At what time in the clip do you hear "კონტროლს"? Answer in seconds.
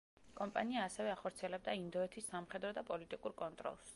3.45-3.89